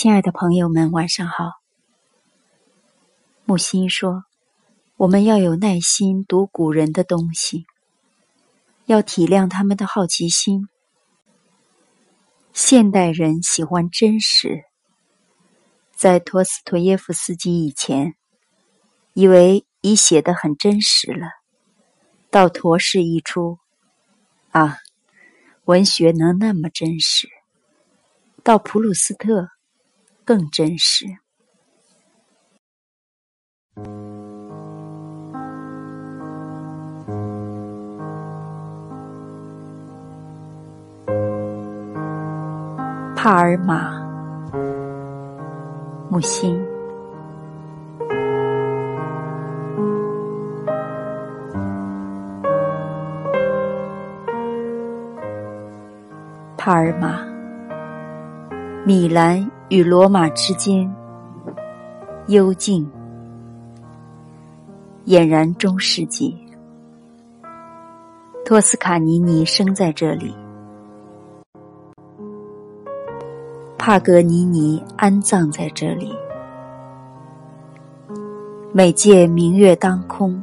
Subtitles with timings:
[0.00, 1.54] 亲爱的朋友们，晚上好。
[3.44, 4.22] 木心说
[4.94, 7.66] ：“我们要有耐心读古人的东西，
[8.86, 10.68] 要体谅他们的好奇心。
[12.52, 14.66] 现代人喜欢真实，
[15.96, 18.14] 在托斯托耶夫斯基以前，
[19.14, 21.26] 以为已写得很真实了。
[22.30, 23.58] 到陀氏一出，
[24.52, 24.78] 啊，
[25.64, 27.28] 文学能那么真实？
[28.44, 29.48] 到普鲁斯特。”
[30.28, 31.06] 更真实。
[43.16, 43.90] 帕尔马，
[46.10, 46.62] 木心，
[56.58, 57.37] 帕尔马，
[58.88, 59.46] 米兰。
[59.68, 60.90] 与罗马之间，
[62.28, 62.90] 幽静，
[65.04, 66.34] 俨然中世纪。
[68.46, 70.34] 托斯卡尼尼生在这里，
[73.76, 76.10] 帕格尼尼安葬在这里。
[78.72, 80.42] 每届明月当空，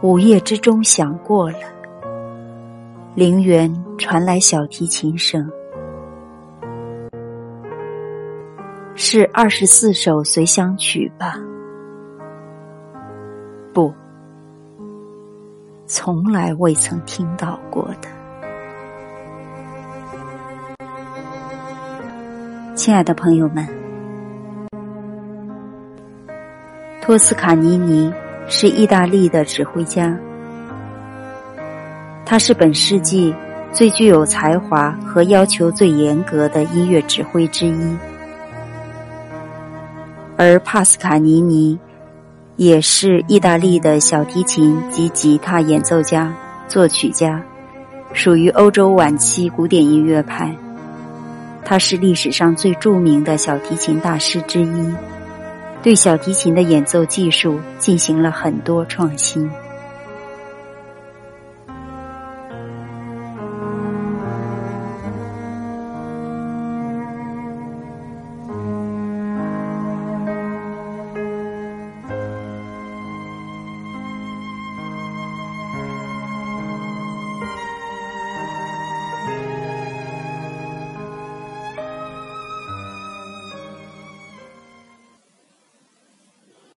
[0.00, 1.58] 午夜之中响过了，
[3.16, 5.50] 陵园传来小提琴声。
[8.94, 11.38] 是二十四首随想曲吧？
[13.72, 13.92] 不，
[15.86, 18.08] 从来未曾听到过的。
[22.74, 23.66] 亲爱的朋友们，
[27.00, 28.12] 托斯卡尼尼
[28.46, 30.14] 是意大利的指挥家，
[32.26, 33.34] 他是本世纪
[33.72, 37.96] 最具有才华和要求最严格的音乐指挥之一。
[40.42, 41.78] 而帕斯卡尼尼
[42.56, 46.34] 也是意大利的小提琴及吉他演奏家、
[46.66, 47.40] 作曲家，
[48.12, 50.52] 属于欧洲晚期古典音乐派。
[51.64, 54.92] 他是历史上最著名的小提琴大师之一，
[55.80, 59.48] 对小提琴的演奏技术进行了很多创新。